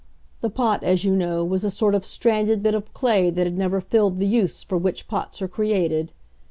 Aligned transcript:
The 0.41 0.49
Pot, 0.49 0.81
as 0.81 1.05
you 1.05 1.15
know, 1.15 1.45
was 1.45 1.63
a 1.63 1.69
sort 1.69 1.93
of 1.93 2.03
stranded 2.03 2.63
bit 2.63 2.73
of 2.73 2.91
clay 2.91 3.29
that 3.29 3.45
had 3.45 3.55
never 3.55 3.79
filled 3.79 4.17
the 4.17 4.25
use 4.25 4.63
for 4.63 4.79
which 4.79 5.07
pots 5.07 5.43
are 5.43 5.47
created. 5.47 6.11